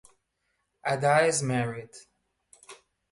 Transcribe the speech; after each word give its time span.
Addae 0.83 1.27
is 1.27 1.43
married. 1.43 1.91